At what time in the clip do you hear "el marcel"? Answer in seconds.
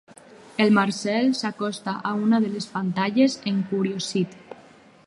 0.63-1.29